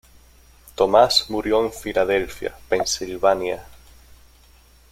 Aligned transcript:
Thomas 0.75 1.29
murió 1.29 1.63
en 1.63 1.71
Filadelfia, 1.71 2.55
Pensilvania. 2.67 3.63